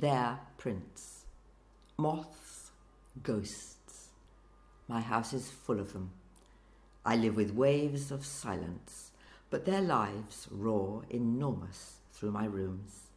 [0.00, 1.26] their prints.
[1.98, 2.70] Moths,
[3.22, 4.08] ghosts.
[4.88, 6.10] My house is full of them.
[7.04, 9.12] I live with waves of silence,
[9.50, 13.08] but their lives roar enormous through my rooms.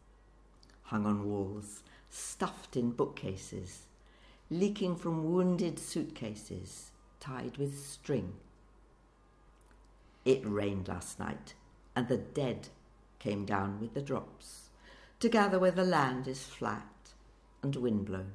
[0.84, 3.84] Hung on walls, stuffed in bookcases,
[4.50, 8.34] leaking from wounded suitcases tied with string.
[10.26, 11.54] It rained last night,
[11.96, 12.68] and the dead
[13.20, 14.63] came down with the drops,
[15.24, 17.14] to gather where the land is flat
[17.62, 18.34] and windblown.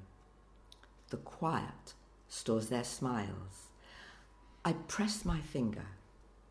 [1.10, 1.92] The quiet
[2.28, 3.68] stores their smiles.
[4.64, 5.84] I press my finger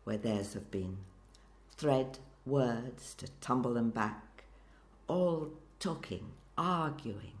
[0.04, 0.98] where theirs have been,
[1.76, 4.44] thread words to tumble them back,
[5.08, 7.32] all talking, arguing.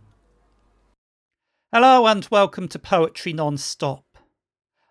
[1.72, 4.18] Hello and welcome to Poetry Non-Stop.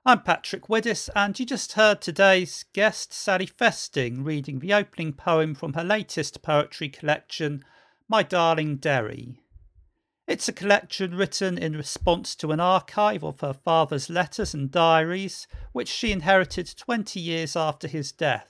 [0.05, 5.53] I'm Patrick Widdess, and you just heard today's guest, Sally Festing, reading the opening poem
[5.53, 7.66] from her latest poetry collection,
[8.09, 9.41] My Darling Derry.
[10.27, 15.45] It's a collection written in response to an archive of her father's letters and diaries,
[15.73, 18.50] which she inherited 20 years after his death.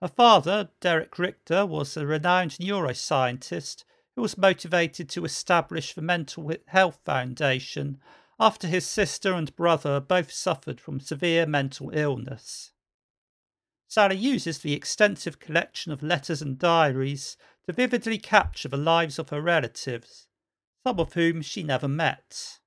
[0.00, 3.84] Her father, Derek Richter, was a renowned neuroscientist
[4.14, 7.98] who was motivated to establish the Mental Health Foundation
[8.40, 12.72] after his sister and brother both suffered from severe mental illness.
[13.86, 19.30] Sally uses the extensive collection of letters and diaries to vividly capture the lives of
[19.30, 20.28] her relatives,
[20.86, 22.60] some of whom she never met.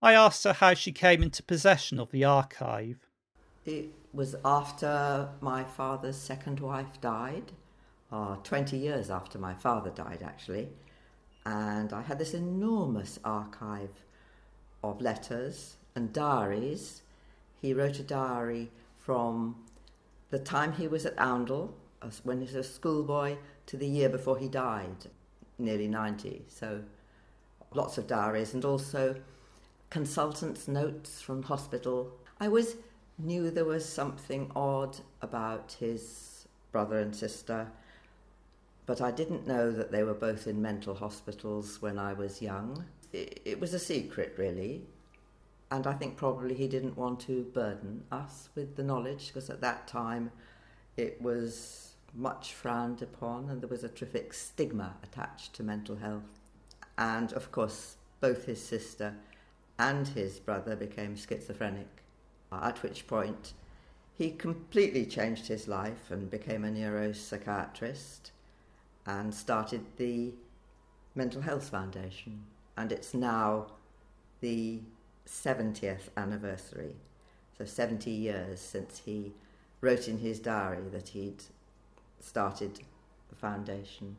[0.00, 3.08] I asked her how she came into possession of the archive.
[3.66, 7.52] It was after my father's second wife died,
[8.12, 10.68] uh, 20 years after my father died, actually.
[11.44, 14.04] And I had this enormous archive
[14.84, 17.02] of letters and diaries.
[17.60, 19.56] He wrote a diary from
[20.30, 21.74] the time he was at Oundle,
[22.22, 23.36] when he was a schoolboy,
[23.68, 25.06] to the year before he died,
[25.58, 26.42] nearly 90.
[26.48, 26.82] So
[27.72, 29.16] lots of diaries and also
[29.88, 32.12] consultants' notes from hospital.
[32.40, 32.76] I always
[33.18, 37.68] knew there was something odd about his brother and sister,
[38.84, 42.84] but I didn't know that they were both in mental hospitals when I was young
[43.12, 44.82] it, it was a secret, really.
[45.70, 49.60] And I think probably he didn't want to burden us with the knowledge because at
[49.60, 50.30] that time
[50.96, 56.40] it was much frowned upon and there was a terrific stigma attached to mental health.
[56.96, 59.14] And of course, both his sister
[59.78, 62.02] and his brother became schizophrenic,
[62.50, 63.52] at which point
[64.16, 68.32] he completely changed his life and became a neuropsychiatrist
[69.06, 70.34] and started the
[71.14, 72.44] Mental Health Foundation
[72.76, 73.66] and it's now
[74.40, 74.80] the
[75.26, 76.94] 70th anniversary.
[77.56, 79.32] So 70 years since he
[79.80, 81.42] wrote in his diary that he'd
[82.20, 82.80] started
[83.28, 84.16] the foundation.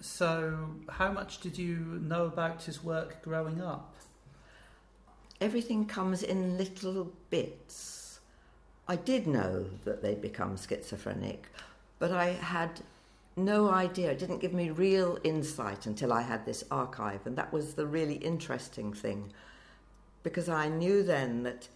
[0.00, 3.94] So, how much did you know about his work growing up?
[5.40, 8.20] Everything comes in little bits.
[8.88, 11.48] I did know that they'd become schizophrenic,
[11.98, 12.80] but I had
[13.36, 14.10] no idea.
[14.10, 17.86] It didn't give me real insight until I had this archive, and that was the
[17.86, 19.32] really interesting thing,
[20.22, 21.68] because I knew then that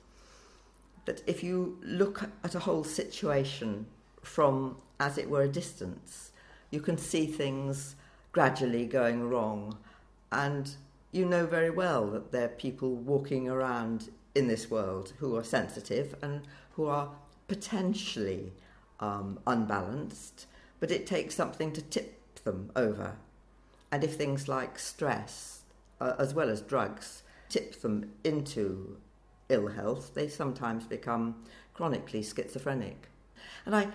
[1.06, 3.86] that if you look at a whole situation
[4.22, 6.32] from, as it were, a distance,
[6.70, 7.96] you can see things
[8.32, 9.76] gradually going wrong,
[10.30, 10.76] and
[11.12, 15.42] you know very well that there are people walking around in this world who are
[15.42, 16.42] sensitive and
[16.72, 17.10] who are
[17.48, 18.52] potentially
[19.00, 20.46] um, unbalanced
[20.80, 23.16] but it takes something to tip them over.
[23.92, 25.60] And if things like stress,
[26.00, 28.96] uh, as well as drugs, tip them into
[29.50, 31.44] ill health, they sometimes become
[31.74, 33.08] chronically schizophrenic.
[33.66, 33.88] And I,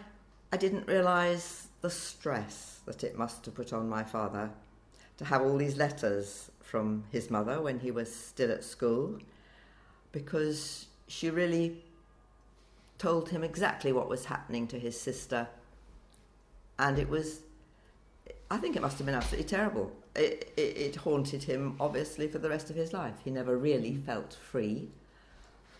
[0.55, 4.51] I didn't realise the stress that it must have put on my father
[5.17, 9.19] to have all these letters from his mother when he was still at school,
[10.13, 11.83] because she really
[12.97, 15.49] told him exactly what was happening to his sister
[16.79, 17.41] and it was
[18.49, 19.91] I think it must have been absolutely terrible.
[20.15, 23.15] It, it, it, haunted him, obviously, for the rest of his life.
[23.25, 24.87] He never really felt free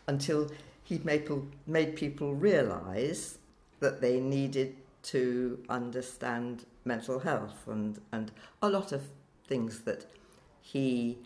[0.06, 0.52] until
[0.84, 1.30] he made,
[1.66, 3.38] made people realise
[3.80, 8.32] that they needed to understand mental health and, and
[8.62, 9.04] a lot of
[9.48, 10.06] things that
[10.62, 11.18] he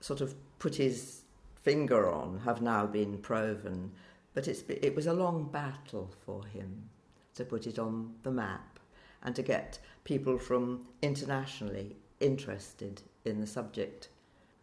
[0.00, 1.22] sort of put his
[1.62, 3.90] finger on have now been proven.
[4.34, 6.88] But it's, it was a long battle for him
[7.34, 8.78] to put it on the map
[9.22, 14.08] and to get people from internationally interested in the subject.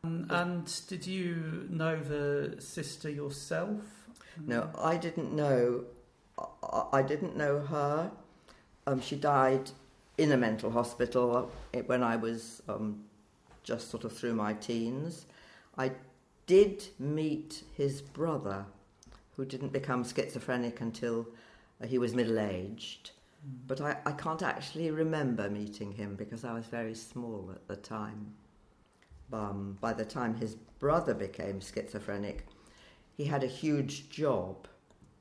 [0.03, 3.81] Um, and did you know the sister yourself?
[4.45, 5.85] No, I didn't know.
[6.91, 8.11] I didn't know her.
[8.87, 9.71] Um, she died
[10.17, 11.51] in a mental hospital
[11.85, 13.03] when I was um,
[13.63, 15.25] just sort of through my teens.
[15.77, 15.91] I
[16.45, 18.65] did meet his brother,
[19.35, 21.27] who didn't become schizophrenic until
[21.81, 23.11] uh, he was middle aged.
[23.47, 23.67] Mm.
[23.67, 27.75] But I, I can't actually remember meeting him because I was very small at the
[27.75, 28.33] time.
[29.31, 32.47] Um, by the time his brother became schizophrenic,
[33.15, 34.67] he had a huge job.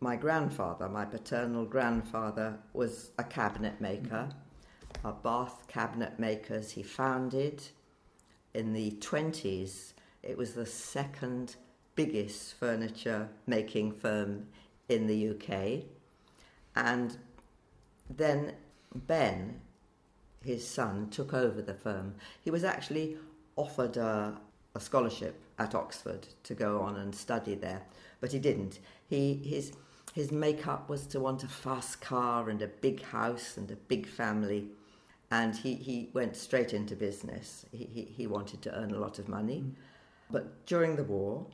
[0.01, 4.29] My grandfather, my paternal grandfather, was a cabinet maker,
[5.05, 7.63] a Bath cabinet makers he founded.
[8.55, 11.57] In the 20s, it was the second
[11.97, 14.47] biggest furniture making firm
[14.89, 15.83] in the UK.
[16.77, 17.19] And
[18.09, 18.53] then
[18.95, 19.61] Ben,
[20.45, 22.15] his son, took over the firm.
[22.45, 23.17] He was actually
[23.57, 24.39] offered a,
[24.77, 27.83] a scholarship at Oxford to go on and study there,
[28.21, 28.79] but he didn't.
[29.09, 29.73] He, his,
[30.15, 34.07] his makeup was to want a fast car and a big house and a big
[34.07, 34.69] family,
[35.31, 37.67] and he, he went straight into business.
[37.73, 39.63] He, he, he wanted to earn a lot of money.
[39.65, 39.73] Mm.
[40.31, 41.47] But during the war,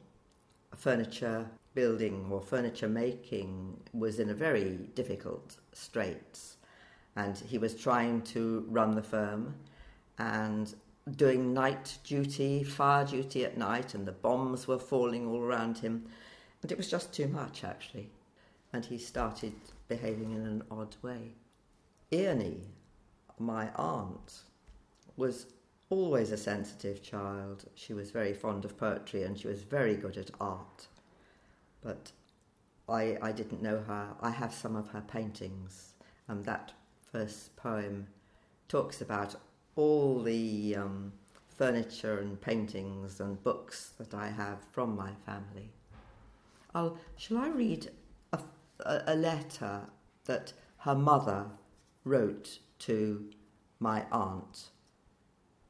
[0.76, 6.56] furniture building or furniture making was in a very difficult straits.
[7.16, 9.54] And he was trying to run the firm
[10.18, 10.74] and
[11.16, 16.06] doing night duty, fire duty at night, and the bombs were falling all around him.
[16.62, 18.08] And it was just too much, actually.
[18.74, 19.54] And he started
[19.86, 21.36] behaving in an odd way.
[22.10, 22.66] Earnie,
[23.38, 24.40] my aunt,
[25.16, 25.46] was
[25.90, 27.66] always a sensitive child.
[27.76, 30.88] She was very fond of poetry and she was very good at art.
[31.82, 32.10] But
[32.88, 34.08] I, I didn't know her.
[34.20, 35.94] I have some of her paintings,
[36.26, 36.72] and that
[37.12, 38.08] first poem
[38.66, 39.36] talks about
[39.76, 41.12] all the um,
[41.46, 45.70] furniture and paintings and books that I have from my family.
[46.74, 47.90] I'll, shall I read
[48.80, 49.82] a, a letter
[50.24, 51.46] that her mother
[52.04, 53.30] wrote to
[53.78, 54.70] my aunt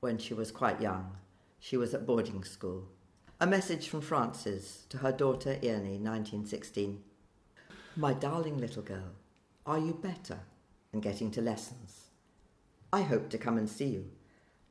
[0.00, 1.16] when she was quite young?
[1.58, 2.88] She was at boarding school.
[3.40, 7.02] A message from Frances to her daughter Earnie, 1916.
[7.96, 9.12] My darling little girl,
[9.66, 10.40] are you better
[10.92, 12.10] and getting to lessons?
[12.92, 14.10] I hoped to come and see you,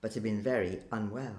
[0.01, 1.35] but have been very unwell.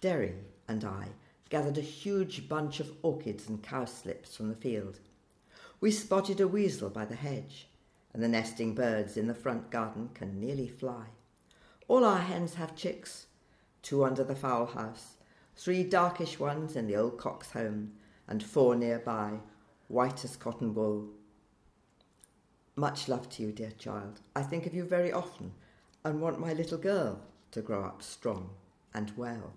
[0.00, 0.34] Derry
[0.68, 1.08] and I
[1.48, 4.98] gathered a huge bunch of orchids and cowslips from the field.
[5.86, 7.68] We spotted a weasel by the hedge,
[8.12, 11.04] and the nesting birds in the front garden can nearly fly.
[11.86, 13.26] All our hens have chicks,
[13.82, 15.14] two under the fowl house,
[15.54, 17.92] three darkish ones in the old cock's home,
[18.26, 19.38] and four nearby,
[19.86, 21.06] white as cotton wool,
[22.74, 24.18] much love to you, dear child.
[24.34, 25.52] I think of you very often
[26.04, 27.20] and want my little girl
[27.52, 28.50] to grow up strong
[28.92, 29.52] and well.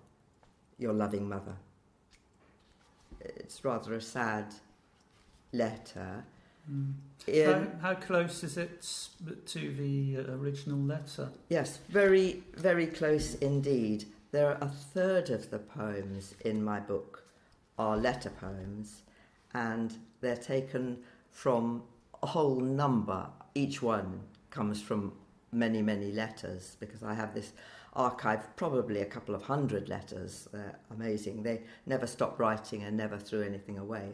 [0.78, 1.56] Your loving mother.
[3.20, 4.54] It's rather a sad
[5.52, 6.24] letter.
[6.70, 6.94] Mm.
[7.26, 7.46] In,
[7.80, 8.86] how, how, close is it
[9.46, 11.30] to the original letter?
[11.48, 14.04] Yes, very, very close indeed.
[14.32, 17.24] There are a third of the poems in my book
[17.78, 19.02] are letter poems,
[19.54, 20.98] and they're taken
[21.30, 21.82] from
[22.22, 23.26] a whole number.
[23.54, 24.20] Each one
[24.50, 25.12] comes from
[25.52, 27.52] many, many letters because I have this
[27.94, 30.48] archive, probably a couple of hundred letters.
[30.52, 31.42] They're amazing.
[31.42, 34.12] They never stopped writing and never threw anything away.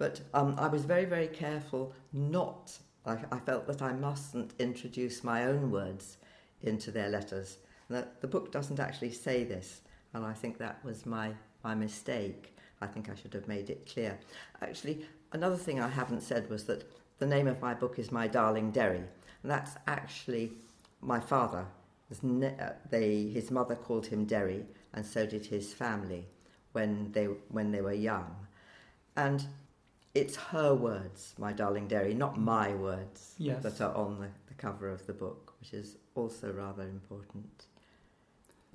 [0.00, 2.72] But um, I was very, very careful not,
[3.04, 6.16] I, I, felt that I mustn't introduce my own words
[6.62, 7.58] into their letters.
[7.90, 9.82] The, the book doesn't actually say this,
[10.14, 12.56] and I think that was my, my mistake.
[12.80, 14.18] I think I should have made it clear.
[14.62, 18.26] Actually, another thing I haven't said was that the name of my book is My
[18.26, 19.04] Darling Derry.
[19.42, 20.52] And that's actually
[21.02, 21.66] my father.
[22.22, 24.64] Ne- uh, they, his mother called him Derry,
[24.94, 26.26] and so did his family
[26.72, 28.34] when they, when they were young.
[29.14, 29.44] And
[30.14, 33.62] it's her words, My Darling Derry, not my words, yes.
[33.62, 37.66] that are on the, the cover of the book, which is also rather important.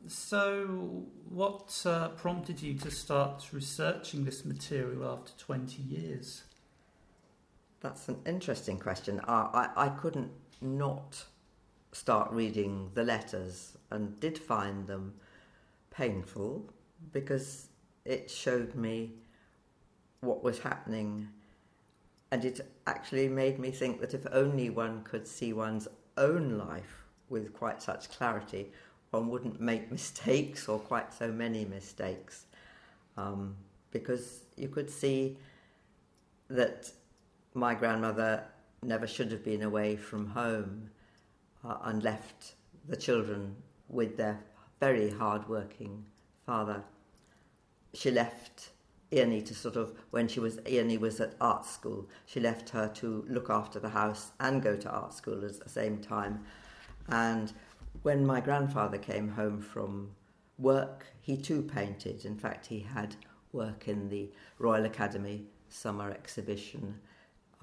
[0.07, 6.43] So, what uh, prompted you to start researching this material after 20 years?
[7.81, 9.19] That's an interesting question.
[9.27, 11.25] I, I, I couldn't not
[11.91, 15.15] start reading the letters and did find them
[15.91, 16.69] painful
[17.11, 17.67] because
[18.05, 19.13] it showed me
[20.25, 21.29] what was happening
[22.31, 27.05] and it actually made me think that if only one could see one's own life
[27.29, 28.71] with quite such clarity,
[29.11, 32.45] one wouldn't make mistakes or quite so many mistakes.
[33.15, 33.55] Um,
[33.91, 35.37] because you could see
[36.49, 36.91] that
[37.53, 38.43] my grandmother
[38.83, 40.89] never should have been away from home
[41.63, 42.55] uh, and left
[42.89, 43.55] the children
[43.87, 44.39] with their
[44.81, 46.03] very hard-working
[46.45, 46.83] father.
[47.93, 48.71] She left
[49.11, 52.09] Earnie to sort of when she was Earnie was at art school.
[52.25, 55.69] She left her to look after the house and go to art school at the
[55.69, 56.43] same time.
[57.07, 57.53] And
[58.01, 60.11] when my grandfather came home from
[60.57, 62.25] work, he too painted.
[62.25, 63.15] In fact, he had
[63.51, 66.99] work in the Royal Academy summer exhibition.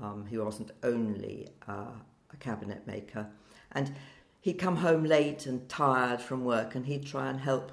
[0.02, 1.92] Um, he wasn't only uh,
[2.32, 3.28] a cabinet maker.
[3.72, 3.94] And
[4.40, 7.72] he'd come home late and tired from work, and he'd try and help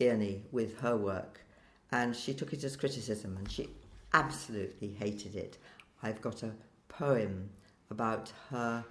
[0.00, 1.44] Ernie with her work.
[1.90, 3.68] And she took it as criticism, and she
[4.12, 5.58] absolutely hated it.
[6.02, 6.52] I've got a
[6.88, 7.50] poem
[7.90, 8.84] about her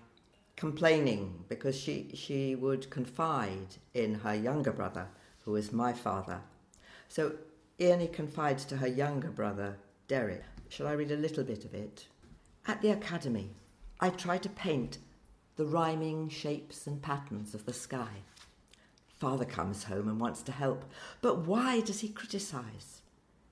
[0.56, 5.08] complaining because she, she would confide in her younger brother,
[5.46, 6.42] who was my father.
[7.08, 7.34] So
[7.80, 9.78] Ernie confides to her younger brother,
[10.08, 10.44] Derek.
[10.70, 12.08] Shall I read a little bit of it?
[12.66, 13.52] At the academy,
[14.00, 14.98] I try to paint
[15.56, 18.24] the rhyming shapes and patterns of the sky.
[19.18, 20.86] Father comes home and wants to help,
[21.22, 23.02] but why does he criticise?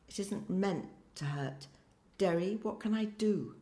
[0.08, 1.68] It isn't meant to hurt.
[2.18, 3.56] Derry, what can I do?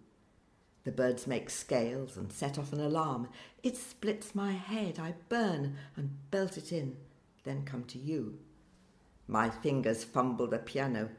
[0.84, 3.30] The birds make scales and set off an alarm.
[3.64, 5.00] It splits my head.
[5.00, 6.98] I burn and belt it in,
[7.46, 8.38] then come to you.
[9.28, 11.10] My fingers fumble the piano.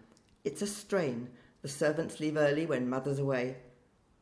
[0.45, 1.31] It's a strain.
[1.63, 3.57] The servants leave early when mother's away.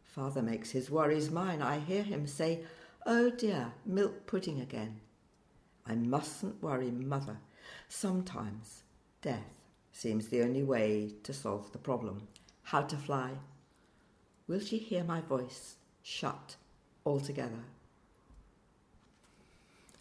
[0.05, 1.61] Father makes his worries mine.
[1.61, 2.61] I hear him say,
[3.05, 5.01] Oh dear, milk pudding again.
[5.87, 7.39] I mustn't worry mother.
[7.89, 8.83] Sometimes
[9.21, 9.55] death
[9.93, 12.29] seems the only way to solve the problem.
[12.65, 13.33] How to fly?
[14.47, 16.57] Will she hear my voice shut
[17.05, 17.65] altogether?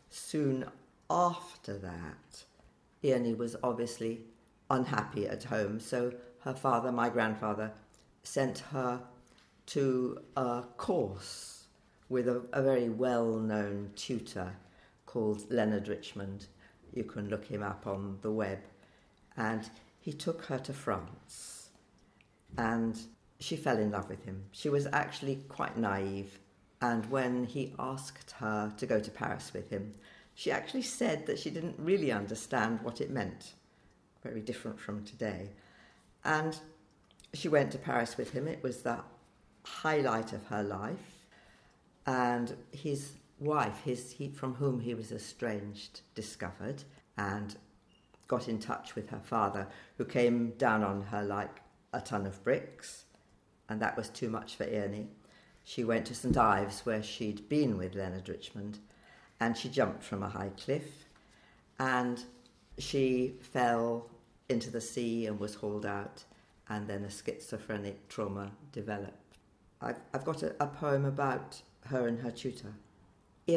[0.09, 0.65] Soon
[1.09, 2.45] after that,
[3.03, 4.21] Ernie was obviously
[4.69, 7.71] unhappy at home, so her father, my grandfather,
[8.23, 9.01] sent her
[9.67, 11.65] to a course
[12.09, 14.55] with a, a very well known tutor
[15.11, 16.45] called Leonard Richmond.
[16.93, 18.59] You can look him up on the web.
[19.35, 21.69] And he took her to France.
[22.57, 22.97] And
[23.39, 24.43] she fell in love with him.
[24.51, 26.39] She was actually quite naive.
[26.81, 29.93] And when he asked her to go to Paris with him,
[30.33, 33.53] she actually said that she didn't really understand what it meant.
[34.23, 35.49] Very different from today.
[36.23, 36.57] And
[37.33, 38.47] she went to Paris with him.
[38.47, 38.99] It was the
[39.63, 41.25] highlight of her life.
[42.05, 43.11] And his
[43.41, 46.83] wife, his, he, from whom he was estranged, discovered
[47.17, 47.57] and
[48.27, 49.67] got in touch with her father,
[49.97, 51.59] who came down on her like
[51.91, 53.05] a ton of bricks.
[53.67, 55.09] And that was too much for Ernie.
[55.63, 58.79] She went to St Ives, where she'd been with Leonard Richmond,
[59.39, 61.05] and she jumped from a high cliff.
[61.79, 62.23] And
[62.77, 64.09] she fell
[64.49, 66.23] into the sea and was hauled out,
[66.69, 69.37] and then a schizophrenic trauma developed.
[69.81, 72.73] I've, I've got a, a poem about her and her tutor.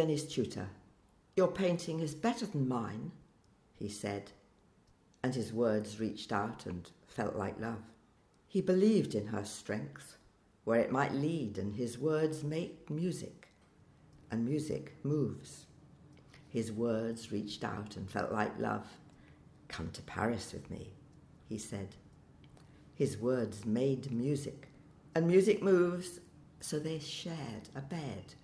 [0.01, 0.69] Ernie's tutor.
[1.37, 3.13] Your painting is better than mine,
[3.75, 4.31] he said,
[5.23, 7.83] and his words reached out and felt like love.
[8.47, 10.17] He believed in her strength,
[10.65, 13.49] where it might lead, and his words make music,
[14.31, 15.67] and music moves.
[16.49, 18.87] His words reached out and felt like love.
[19.67, 20.93] Come to Paris with me,
[21.49, 21.97] he said.
[22.95, 24.69] His words made music,
[25.17, 26.21] and music moves,
[26.61, 28.35] so they shared a bed.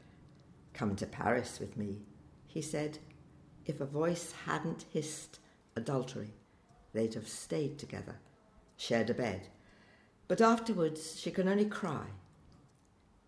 [0.72, 1.98] Come to Paris with me,
[2.46, 2.98] he said.
[3.66, 5.38] If a voice hadn't hissed
[5.76, 6.32] adultery,
[6.92, 8.16] they'd have stayed together,
[8.76, 9.48] shared a bed.
[10.28, 12.06] But afterwards she can only cry.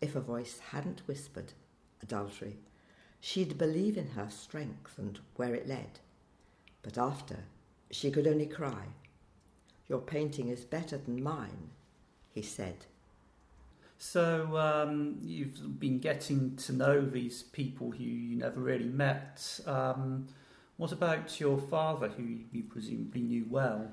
[0.00, 1.52] If a voice hadn't whispered
[2.02, 2.58] adultery,
[3.20, 6.00] she'd believe in her strength and where it led.
[6.82, 7.44] But after,
[7.90, 8.86] she could only cry.
[9.88, 11.70] Your painting is better than mine,
[12.30, 12.86] he said.
[14.04, 19.60] So um, you've been getting to know these people who you never really met.
[19.64, 20.26] Um,
[20.76, 23.92] what about your father, who you presumably knew well?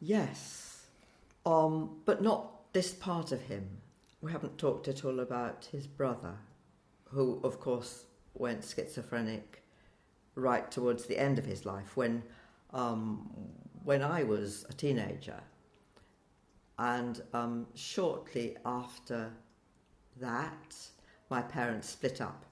[0.00, 0.86] Yes,
[1.44, 3.68] um, but not this part of him.
[4.22, 6.36] We haven't talked at all about his brother,
[7.10, 9.64] who, of course, went schizophrenic
[10.36, 12.22] right towards the end of his life when,
[12.72, 13.28] um,
[13.82, 15.40] when I was a teenager.
[16.78, 19.30] And um, shortly after
[20.20, 20.76] that,
[21.30, 22.44] my parents split up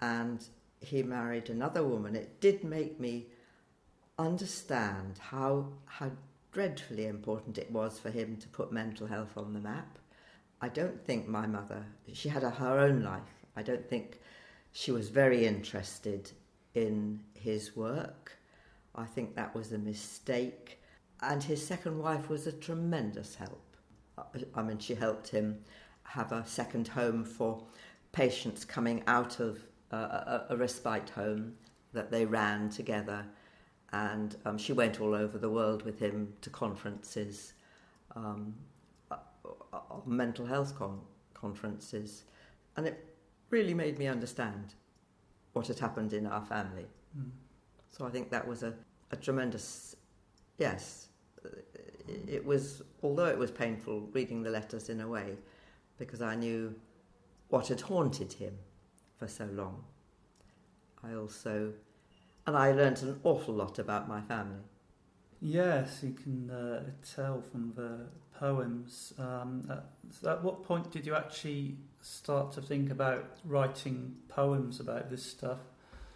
[0.00, 0.44] and
[0.80, 2.16] he married another woman.
[2.16, 3.26] It did make me
[4.18, 6.10] understand how, how
[6.52, 9.98] dreadfully important it was for him to put mental health on the map.
[10.60, 13.22] I don't think my mother, she had a, her own life.
[13.56, 14.20] I don't think
[14.72, 16.30] she was very interested
[16.74, 18.38] in his work.
[18.94, 20.80] I think that was a mistake.
[21.22, 23.62] And his second wife was a tremendous help.
[24.54, 25.58] I mean, she helped him
[26.04, 27.62] have a second home for
[28.12, 29.58] patients coming out of
[29.92, 31.54] uh, a, a, respite home
[31.92, 33.24] that they ran together.
[33.92, 37.52] And um, she went all over the world with him to conferences,
[38.14, 38.54] um,
[39.10, 39.16] uh,
[39.72, 41.00] uh, mental health con-
[41.34, 42.24] conferences.
[42.76, 43.16] And it
[43.50, 44.74] really made me understand
[45.52, 46.86] what had happened in our family.
[47.16, 47.30] Mm.
[47.90, 48.74] So I think that was a,
[49.10, 49.96] a tremendous,
[50.58, 51.08] yes,
[52.28, 55.36] it was, although it was painful reading the letters in a way,
[55.98, 56.74] because I knew
[57.48, 58.54] what had haunted him
[59.18, 59.84] for so long.
[61.02, 61.72] I also,
[62.46, 64.62] and I learnt an awful lot about my family.
[65.40, 66.82] Yes, you can uh,
[67.14, 68.06] tell from the
[68.38, 69.12] poems.
[69.18, 75.10] Um, at, at what point did you actually start to think about writing poems about
[75.10, 75.58] this stuff?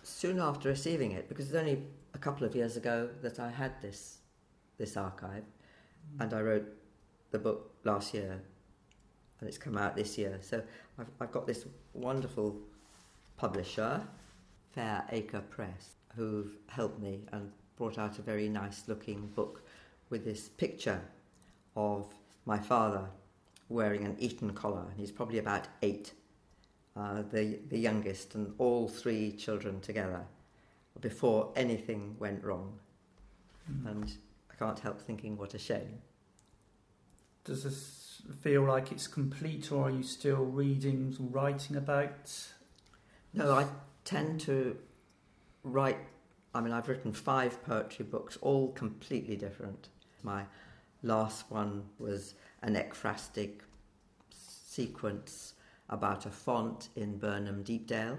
[0.02, 1.82] Soon after receiving it, because it's only
[2.14, 4.19] a couple of years ago that I had this
[4.80, 6.22] this archive, mm.
[6.22, 6.66] and I wrote
[7.30, 8.40] the book last year,
[9.38, 10.38] and it's come out this year.
[10.40, 10.62] So
[10.98, 12.56] I've, I've got this wonderful
[13.36, 14.02] publisher,
[14.74, 19.62] Fair Acre Press, who've helped me and brought out a very nice looking book
[20.08, 21.00] with this picture
[21.76, 22.12] of
[22.46, 23.04] my father
[23.68, 26.12] wearing an Eton collar, and he's probably about eight,
[26.96, 30.24] uh, the, the youngest, and all three children together
[31.00, 32.72] before anything went wrong.
[33.70, 33.90] Mm.
[33.90, 34.12] And
[34.60, 36.02] can't help thinking what a shame.
[37.44, 42.30] Does this feel like it's complete, or are you still reading or writing about?
[43.32, 43.66] No, I
[44.04, 44.76] tend to
[45.64, 45.96] write.
[46.54, 49.88] I mean, I've written five poetry books, all completely different.
[50.22, 50.44] My
[51.02, 53.60] last one was an ekphrastic
[54.30, 55.54] sequence
[55.88, 58.18] about a font in Burnham Deepdale.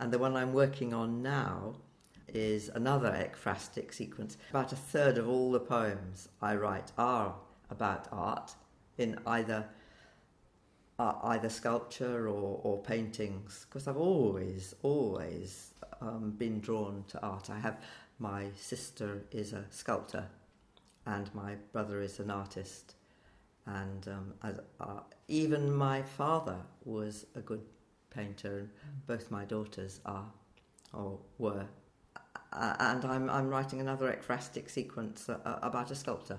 [0.00, 1.76] And the one I'm working on now
[2.34, 4.36] is another ekphrastic sequence.
[4.50, 7.34] About a third of all the poems I write are
[7.70, 8.54] about art
[8.96, 9.66] in either
[10.98, 17.50] uh, either sculpture or, or paintings because I've always always um, been drawn to art.
[17.50, 17.80] I have
[18.18, 20.26] my sister is a sculptor
[21.06, 22.94] and my brother is an artist
[23.66, 27.60] and um, as, uh, even my father was a good
[28.10, 28.70] painter, and
[29.06, 30.30] both my daughters are
[30.92, 31.66] or were.
[32.52, 36.38] Uh, and I'm, I'm writing another ekphrastic sequence uh, uh, about a sculptor.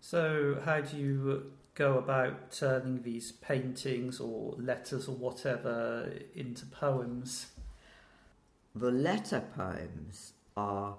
[0.00, 7.52] So, how do you go about turning these paintings or letters or whatever into poems?
[8.74, 10.96] The letter poems are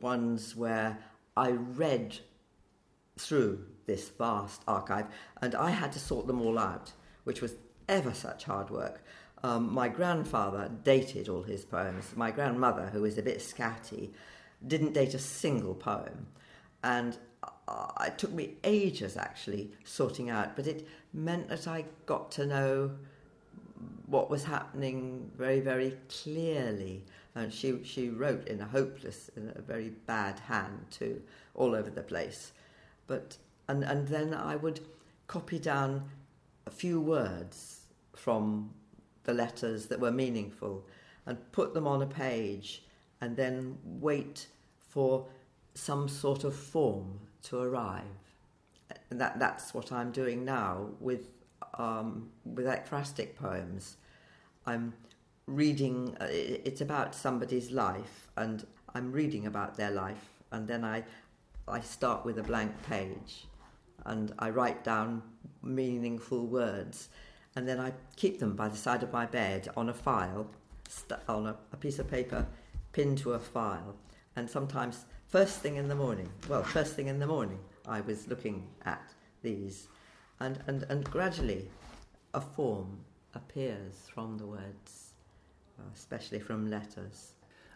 [0.00, 0.98] ones where
[1.36, 2.18] I read
[3.18, 5.06] through this vast archive,
[5.42, 6.92] and I had to sort them all out,
[7.24, 7.54] which was
[7.88, 9.02] ever such hard work.
[9.44, 12.16] Um, my grandfather dated all his poems.
[12.16, 14.08] My grandmother, who was a bit scatty,
[14.66, 16.28] didn't date a single poem.
[16.82, 17.18] And
[17.68, 22.46] uh, it took me ages actually sorting out, but it meant that I got to
[22.46, 22.92] know
[24.06, 27.04] what was happening very, very clearly.
[27.34, 31.20] And she, she wrote in a hopeless, in a very bad hand too,
[31.54, 32.52] all over the place.
[33.06, 33.36] But
[33.68, 34.80] and, and then I would
[35.26, 36.08] copy down
[36.66, 37.80] a few words
[38.16, 38.70] from
[39.24, 40.86] the letters that were meaningful
[41.26, 42.84] and put them on a page
[43.20, 44.46] and then wait
[44.78, 45.26] for
[45.74, 48.04] some sort of form to arrive.
[49.10, 51.28] And that, that's what I'm doing now with,
[51.78, 53.96] um, with ekphrastic poems.
[54.66, 54.92] I'm
[55.46, 61.04] reading, uh, it's about somebody's life, and I'm reading about their life, and then I,
[61.66, 63.46] I start with a blank page
[64.06, 65.22] and I write down
[65.62, 67.08] meaningful words,
[67.56, 70.48] and then I keep them by the side of my bed on a file,
[70.88, 72.46] st- on a, a piece of paper,
[72.92, 73.96] pinned to a file,
[74.36, 78.28] and sometimes first thing in the morning, well, first thing in the morning, I was
[78.28, 79.02] looking at
[79.42, 79.88] these,
[80.40, 81.68] and, and, and gradually
[82.32, 82.98] a form
[83.34, 85.12] appears from the words,
[85.78, 87.32] uh, especially from letters.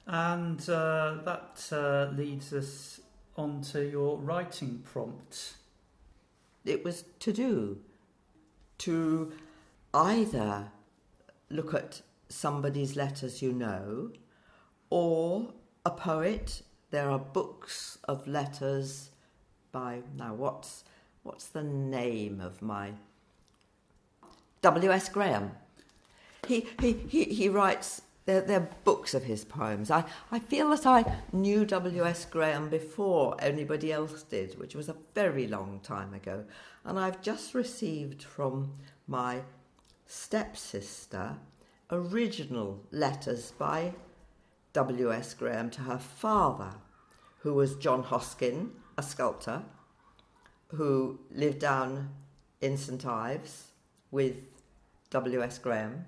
[0.06, 3.00] And uh, that uh, leads us
[3.36, 5.54] on to your writing prompt.
[6.64, 7.78] It was to do.
[8.78, 9.32] To
[9.94, 10.70] either
[11.50, 14.10] look at somebody's letters you know
[14.90, 15.52] or
[15.84, 16.62] a poet.
[16.90, 19.10] There are books of letters
[19.72, 20.84] by now what's
[21.22, 22.92] what's the name of my
[24.62, 25.08] W.S.
[25.08, 25.52] Graham.
[26.46, 29.90] He, he, he, he writes they're, they're books of his poems.
[29.90, 32.26] I, I feel that I knew W.S.
[32.26, 36.44] Graham before anybody else did, which was a very long time ago.
[36.84, 38.72] And I've just received from
[39.06, 39.40] my
[40.08, 41.36] stepsister
[41.90, 43.92] original letters by
[44.72, 45.34] W.S.
[45.34, 46.72] Graham to her father,
[47.40, 49.62] who was John Hoskin, a sculptor,
[50.68, 52.10] who lived down
[52.60, 53.68] in St Ives
[54.10, 54.36] with
[55.10, 55.58] W.S.
[55.58, 56.06] Graham.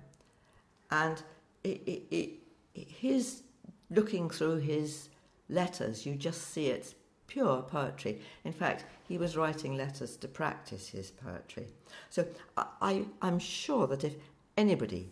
[0.89, 1.21] And
[1.63, 2.29] it, it, it,
[2.73, 3.43] his
[3.89, 5.09] looking through his
[5.47, 6.95] letters, you just see it's
[7.31, 8.19] pure poetry.
[8.43, 11.67] In fact, he was writing letters to practice his poetry.
[12.09, 14.15] So I, I'm sure that if
[14.57, 15.11] anybody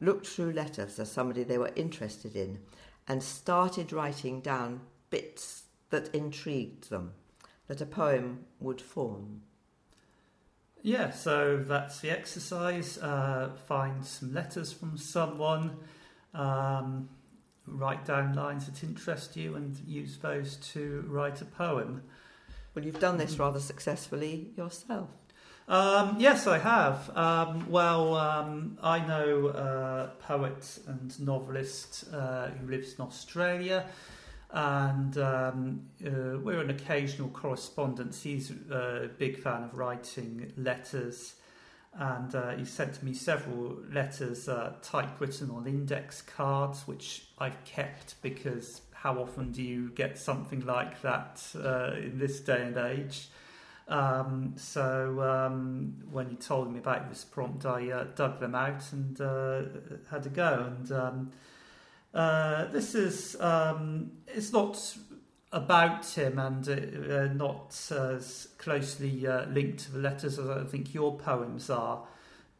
[0.00, 2.60] looked through letters as somebody they were interested in
[3.08, 7.12] and started writing down bits that intrigued them,
[7.66, 9.42] that a poem would form.
[10.82, 12.98] Yeah, so that's the exercise.
[12.98, 15.76] Uh, find some letters from someone,
[16.34, 17.08] um,
[17.72, 22.02] write down lines that interest you, and use those to write a poem.
[22.74, 25.08] Well, you've done this rather successfully yourself.
[25.68, 27.14] Um, yes, I have.
[27.14, 33.86] Um, well, um, I know a poet and novelist uh, who lives in Australia,
[34.50, 38.22] and um, uh, we're an occasional correspondence.
[38.22, 41.34] He's a big fan of writing letters,
[41.94, 48.20] and uh, he sent me several letters uh, typewritten on index cards, which I've kept
[48.22, 53.28] because how often do you get something like that uh, in this day and age?
[53.88, 58.92] Um, so um, when you told me about this prompt, I uh, dug them out
[58.92, 59.62] and uh,
[60.10, 60.66] had a go.
[60.66, 61.30] And um,
[62.12, 64.96] uh, this is um, it's not
[65.52, 66.72] about him and uh,
[67.14, 72.04] uh, not as closely uh, linked to the letters as I think your poems are.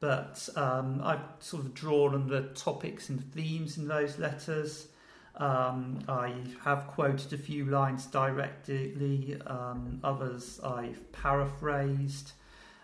[0.01, 4.89] But um, I've sort of drawn on the topics and themes in those letters.
[5.37, 12.33] Um, I have quoted a few lines directly, um, others I've paraphrased,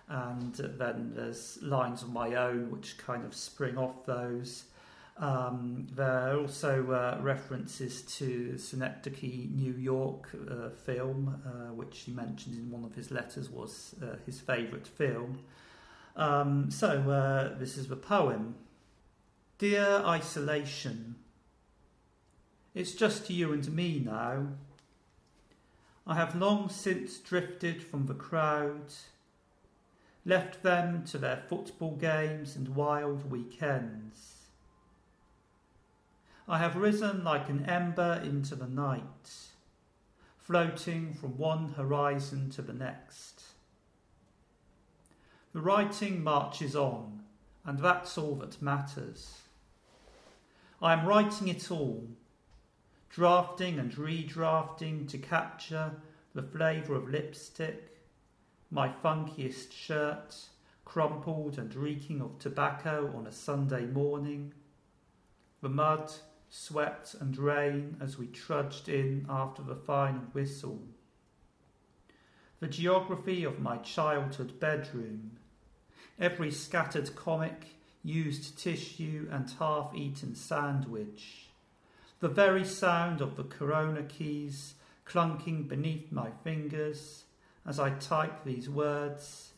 [0.09, 4.65] and then there's lines of my own which kind of spring off those.
[5.17, 12.13] Um, there are also uh, references to Synecdoche, New York uh, film, uh, which he
[12.13, 15.39] mentioned in one of his letters was uh, his favourite film.
[16.17, 18.57] Um, so uh, this is the poem
[19.59, 21.15] Dear Isolation.
[22.75, 24.49] It's just you and me now.
[26.07, 28.93] I have long since drifted from the crowd,
[30.27, 34.44] left them to their football games and wild weekends.
[36.47, 39.33] I have risen like an ember into the night,
[40.37, 43.43] floating from one horizon to the next.
[45.53, 47.21] The writing marches on,
[47.65, 49.41] and that's all that matters.
[50.83, 52.09] I am writing it all
[53.15, 55.93] drafting and redrafting to capture
[56.35, 57.97] the flavour of lipstick,
[58.73, 60.35] my funkiest shirt,
[60.85, 64.53] crumpled and reeking of tobacco on a Sunday morning,
[65.63, 66.13] the mud,
[66.51, 70.83] sweat, and rain as we trudged in after the final whistle,
[72.61, 75.33] the geography of my childhood bedroom,
[76.19, 81.49] every scattered comic, used tissue, and half eaten sandwich.
[82.21, 84.75] The very sound of the corona keys
[85.07, 87.25] clunking beneath my fingers
[87.67, 89.53] as I type these words,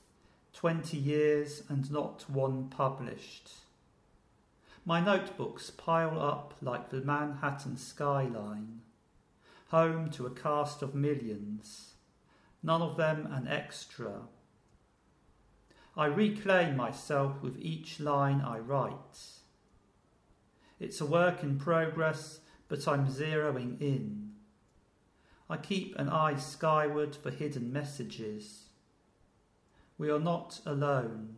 [0.52, 3.50] 20 years and not one published.
[4.88, 8.82] My notebooks pile up like the Manhattan skyline,
[9.70, 11.94] home to a cast of millions,
[12.62, 14.28] none of them an extra.
[15.96, 19.40] I reclaim myself with each line I write.
[20.78, 24.34] It's a work in progress but I'm zeroing in.
[25.50, 28.68] I keep an eye skyward for hidden messages.
[29.98, 31.36] We are not alone,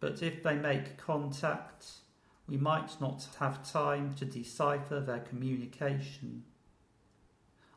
[0.00, 2.01] but if they make contact,
[2.48, 6.44] we might not have time to decipher their communication.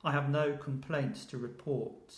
[0.04, 2.14] I have no complaints to report.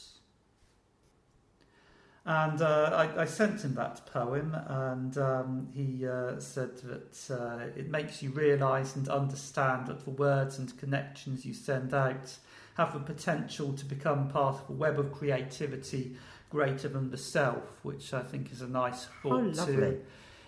[2.25, 7.79] And uh, I, I, sent him that poem, and um, he uh, said that uh,
[7.79, 12.37] it makes you realise and understand that the words and connections you send out
[12.75, 16.17] have the potential to become part of a web of creativity
[16.49, 20.01] greater than the self, which I think is a nice thought oh, to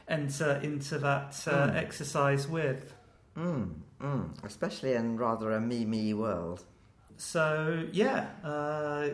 [0.10, 1.76] enter into that mm.
[1.76, 2.93] exercise with.
[3.38, 4.43] Mm, mm.
[4.43, 6.65] Especially in rather a me me world.
[7.15, 9.10] So, yeah uh,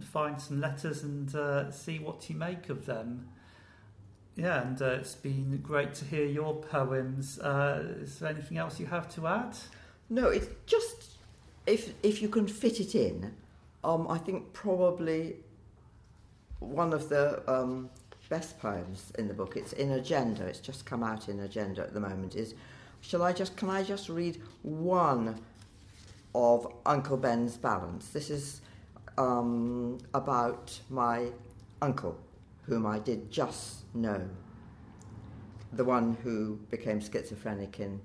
[0.00, 3.28] find some letters and uh, see what you make of them.
[4.34, 7.38] Yeah, and uh, it's been great to hear your poems.
[7.38, 9.56] Uh, is there anything else you have to add?
[10.08, 11.18] No, it's just
[11.66, 13.34] if if you can fit it in.
[13.84, 15.36] Um, I think probably
[16.60, 17.90] one of the um,
[18.32, 19.58] best poems in the book.
[19.58, 20.46] It's in Agenda.
[20.46, 22.34] It's just come out in Agenda at the moment.
[22.34, 22.54] Is
[23.02, 25.38] shall I just can I just read one
[26.34, 28.08] of Uncle Ben's balance?
[28.08, 28.62] This is
[29.18, 31.26] um, about my
[31.82, 32.16] uncle,
[32.62, 34.22] whom I did just know,
[35.74, 38.00] the one who became schizophrenic in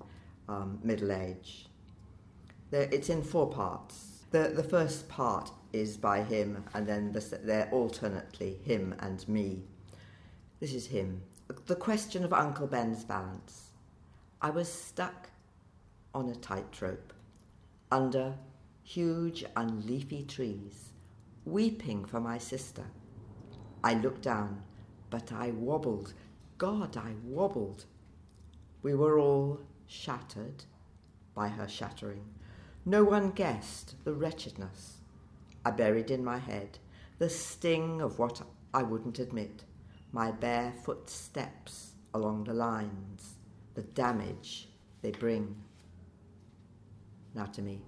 [0.50, 1.68] um, middle age.
[2.74, 4.26] it's in four parts.
[4.32, 9.64] The, the first part is by him, and then the, they're alternately him and me.
[10.60, 11.22] This is him.
[11.68, 13.74] The question of Uncle Ben's balance.
[14.42, 15.30] I was stuck
[16.16, 17.14] on a tightrope
[17.92, 18.34] under
[18.84, 20.94] huge unleafy trees,
[21.46, 22.86] weeping for my sister.
[23.84, 24.64] I looked down,
[25.12, 26.14] but I wobbled.
[26.58, 27.86] God, I wobbled.
[28.82, 30.64] We were all shattered
[31.36, 32.26] by her shattering.
[32.84, 35.02] No one guessed the wretchedness
[35.64, 36.80] I buried in my head,
[37.20, 38.42] the sting of what
[38.74, 39.66] I wouldn't admit,
[40.12, 43.36] my barefoot steps along the lines,
[43.74, 44.70] the damage
[45.02, 45.56] they bring.
[47.34, 47.82] Now to me.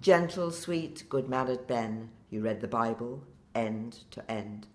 [0.00, 4.66] Gentle, sweet, good mannered Ben, you read the Bible end to end.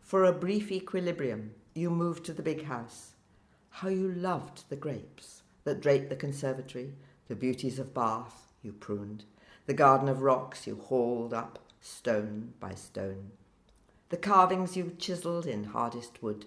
[0.00, 3.14] For a brief equilibrium, you moved to the big house.
[3.70, 6.94] How you loved the grapes that draped the conservatory,
[7.28, 9.24] the beauties of Bath you pruned,
[9.66, 13.32] the garden of rocks you hauled up stone by stone,
[14.08, 16.46] the carvings you chiselled in hardest wood.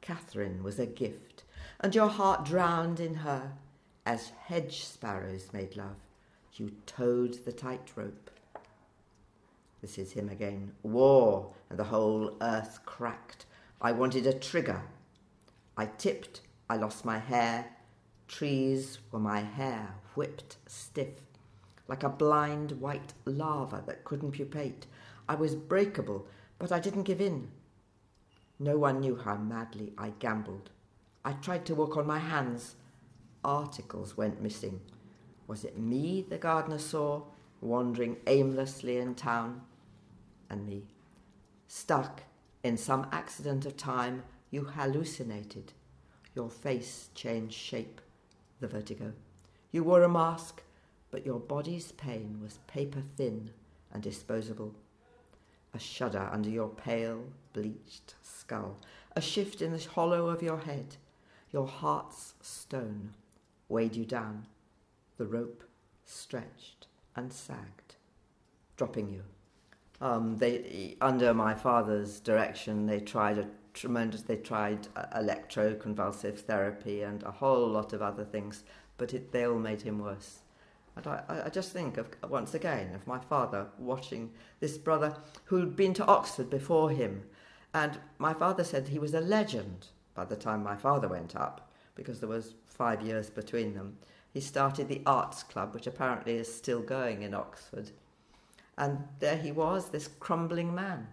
[0.00, 1.44] Catherine was a gift,
[1.80, 3.52] and your heart drowned in her
[4.04, 5.96] as hedge sparrows made love.
[6.54, 8.30] You towed the tightrope.
[9.80, 10.72] This is him again.
[10.82, 13.46] War, and the whole earth cracked.
[13.80, 14.82] I wanted a trigger.
[15.76, 17.66] I tipped, I lost my hair.
[18.28, 21.20] Trees were my hair, whipped stiff,
[21.88, 24.86] like a blind white larva that couldn't pupate.
[25.28, 26.26] I was breakable,
[26.62, 27.48] but I didn't give in.
[28.60, 30.70] No one knew how madly I gambled.
[31.24, 32.76] I tried to walk on my hands.
[33.44, 34.78] Articles went missing.
[35.48, 37.22] Was it me the gardener saw,
[37.60, 39.62] wandering aimlessly in town?
[40.48, 40.84] And me.
[41.66, 42.22] Stuck
[42.62, 44.22] in some accident of time,
[44.52, 45.72] you hallucinated.
[46.36, 48.00] Your face changed shape,
[48.60, 49.14] the vertigo.
[49.72, 50.62] You wore a mask,
[51.10, 53.50] but your body's pain was paper thin
[53.92, 54.76] and disposable
[55.74, 58.78] a shudder under your pale, bleached skull,
[59.16, 60.96] a shift in the hollow of your head.
[61.52, 63.10] Your heart's stone
[63.68, 64.46] weighed you down.
[65.18, 65.64] The rope
[66.04, 67.96] stretched and sagged,
[68.76, 69.22] dropping you.
[70.00, 74.22] Um, they, under my father's direction, they tried a tremendous.
[74.22, 78.64] They tried uh, electroconvulsive therapy and a whole lot of other things,
[78.98, 80.41] but it, they all made him worse.
[80.96, 85.74] And I, I just think of once again of my father watching this brother who'd
[85.76, 87.22] been to Oxford before him.
[87.74, 91.72] And my father said he was a legend by the time my father went up,
[91.94, 93.96] because there was five years between them.
[94.32, 97.90] He started the Arts Club, which apparently is still going in Oxford.
[98.78, 101.06] And there he was, this crumbling man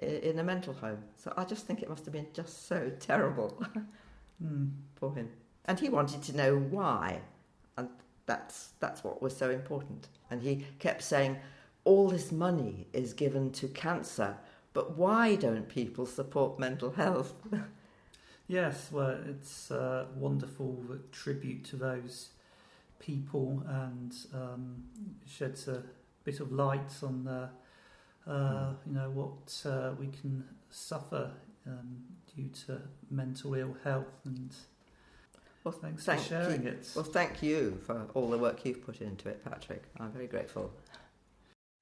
[0.00, 1.02] in a mental home.
[1.16, 3.62] So I just think it must have been just so terrible
[4.44, 4.70] mm.
[4.94, 5.28] for him.
[5.66, 7.20] And he wanted to know why.
[7.76, 7.88] And
[8.28, 10.06] that's, that's what was so important.
[10.30, 11.38] And he kept saying,
[11.84, 14.36] all this money is given to cancer,
[14.74, 17.34] but why don't people support mental health?
[18.46, 20.78] yes, well, it's a wonderful
[21.10, 22.28] tribute to those
[23.00, 24.84] people and um,
[25.26, 25.82] sheds a
[26.24, 27.48] bit of light on the,
[28.30, 31.30] uh, you know what uh, we can suffer
[31.66, 32.02] um,
[32.36, 34.54] due to mental ill health and
[35.68, 36.70] well, thanks thank for sharing you.
[36.70, 36.90] it.
[36.94, 39.84] Well, thank you for all the work you've put into it, Patrick.
[40.00, 40.72] I'm very grateful.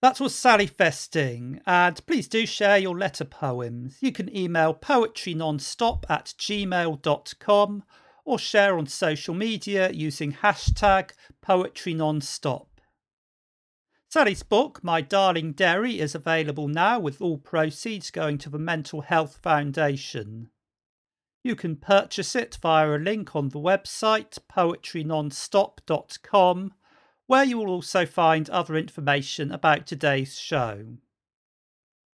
[0.02, 3.98] That was Sally Festing, and please do share your letter poems.
[4.00, 7.84] You can email poetrynonstop at gmail.com
[8.24, 11.12] or share on social media using hashtag
[11.44, 12.66] poetrynonstop.
[14.08, 19.02] Sally's book, My Darling Derry, is available now with all proceeds going to the Mental
[19.02, 20.50] Health Foundation.
[21.46, 26.74] You can purchase it via a link on the website poetrynonstop.com,
[27.28, 30.96] where you will also find other information about today's show.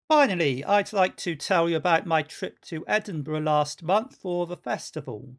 [0.08, 4.56] Finally, I'd like to tell you about my trip to Edinburgh last month for the
[4.56, 5.36] festival.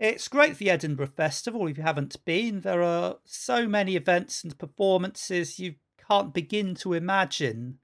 [0.00, 2.62] It's great, the Edinburgh Festival, if you haven't been.
[2.62, 5.74] There are so many events and performances you
[6.08, 7.80] can't begin to imagine.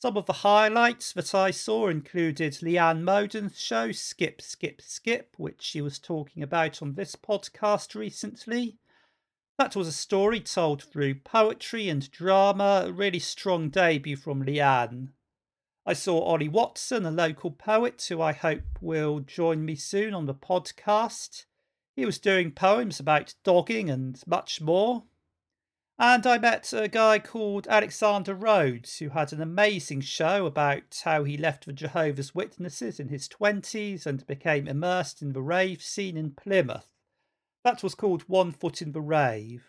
[0.00, 5.60] Some of the highlights that I saw included Leanne Moden's show Skip, Skip, Skip, which
[5.60, 8.78] she was talking about on this podcast recently.
[9.58, 15.08] That was a story told through poetry and drama, a really strong debut from Leanne.
[15.84, 20.26] I saw Ollie Watson, a local poet who I hope will join me soon on
[20.26, 21.46] the podcast.
[21.96, 25.02] He was doing poems about dogging and much more.
[26.00, 31.24] And I met a guy called Alexander Rhodes who had an amazing show about how
[31.24, 36.16] he left the Jehovah's Witnesses in his 20s and became immersed in the rave scene
[36.16, 36.88] in Plymouth.
[37.64, 39.64] That was called One Foot in the Rave.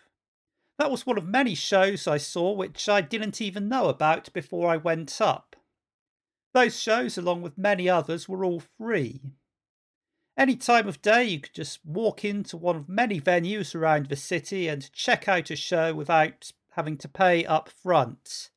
[0.78, 4.70] That was one of many shows I saw which I didn't even know about before
[4.70, 5.56] I went up.
[6.54, 9.34] Those shows, along with many others, were all free.
[10.40, 14.16] Any time of day, you could just walk into one of many venues around the
[14.16, 18.50] city and check out a show without having to pay up front.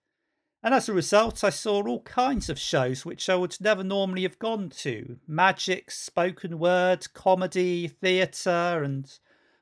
[0.62, 4.22] And as a result, I saw all kinds of shows which I would never normally
[4.22, 9.10] have gone to magic, spoken word, comedy, theatre, and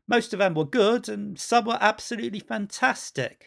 [0.07, 3.47] most of them were good and some were absolutely fantastic.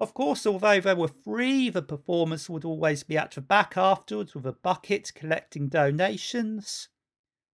[0.00, 4.34] Of course, although they were free, the performers would always be at the back afterwards
[4.34, 6.88] with a bucket collecting donations.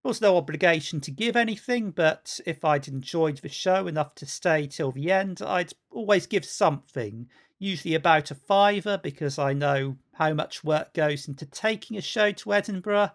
[0.03, 4.27] There was no obligation to give anything, but if I'd enjoyed the show enough to
[4.27, 9.97] stay till the end, I'd always give something, usually about a fiver, because I know
[10.15, 13.11] how much work goes into taking a show to Edinburgh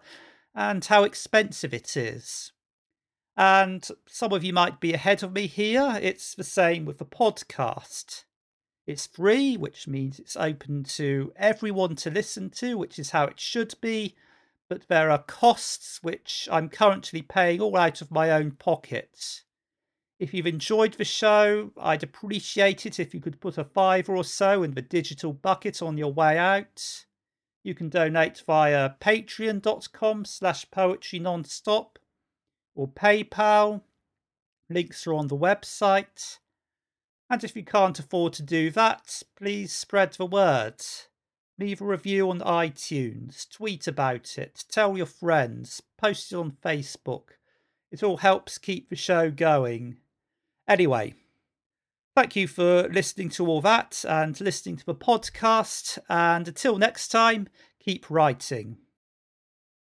[0.54, 2.52] and how expensive it is.
[3.36, 5.98] And some of you might be ahead of me here.
[6.00, 8.24] It's the same with the podcast.
[8.86, 13.40] It's free, which means it's open to everyone to listen to, which is how it
[13.40, 14.14] should be
[14.68, 19.42] but there are costs which I'm currently paying all out of my own pocket.
[20.18, 24.24] If you've enjoyed the show, I'd appreciate it if you could put a fiver or
[24.24, 27.04] so in the digital bucket on your way out.
[27.62, 31.96] You can donate via patreon.com slash poetry nonstop
[32.74, 33.82] or PayPal.
[34.70, 36.38] Links are on the website.
[37.30, 40.82] And if you can't afford to do that, please spread the word.
[41.58, 47.36] Leave a review on iTunes, tweet about it, tell your friends, post it on Facebook.
[47.92, 49.98] It all helps keep the show going.
[50.66, 51.14] Anyway,
[52.16, 55.98] thank you for listening to all that and listening to the podcast.
[56.08, 58.78] And until next time, keep writing.